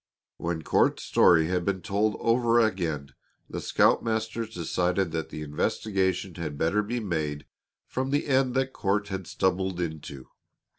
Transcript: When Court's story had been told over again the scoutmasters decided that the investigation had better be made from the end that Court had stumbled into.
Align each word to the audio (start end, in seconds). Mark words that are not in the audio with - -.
When 0.37 0.63
Court's 0.63 1.03
story 1.03 1.45
had 1.49 1.63
been 1.63 1.81
told 1.83 2.15
over 2.19 2.59
again 2.59 3.13
the 3.47 3.61
scoutmasters 3.61 4.51
decided 4.51 5.11
that 5.11 5.29
the 5.29 5.43
investigation 5.43 6.33
had 6.33 6.57
better 6.57 6.81
be 6.81 6.99
made 6.99 7.45
from 7.85 8.09
the 8.09 8.25
end 8.25 8.55
that 8.55 8.73
Court 8.73 9.09
had 9.09 9.27
stumbled 9.27 9.79
into. 9.79 10.29